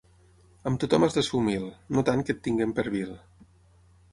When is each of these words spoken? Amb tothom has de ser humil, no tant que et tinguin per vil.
Amb 0.69 0.79
tothom 0.83 1.03
has 1.07 1.17
de 1.17 1.23
ser 1.27 1.35
humil, 1.39 1.67
no 1.97 2.05
tant 2.09 2.25
que 2.25 2.35
et 2.37 2.41
tinguin 2.49 2.75
per 2.81 2.87
vil. 2.99 3.13